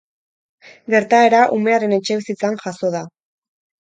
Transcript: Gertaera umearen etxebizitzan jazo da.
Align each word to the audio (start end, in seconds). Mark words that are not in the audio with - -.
Gertaera 0.93 1.43
umearen 1.57 1.95
etxebizitzan 1.99 2.59
jazo 2.65 2.95
da. 2.97 3.07